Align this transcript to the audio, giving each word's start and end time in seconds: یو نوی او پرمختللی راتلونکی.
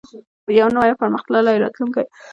یو 0.59 0.67
نوی 0.75 0.89
او 0.91 0.99
پرمختللی 1.01 1.57
راتلونکی. 1.63 2.05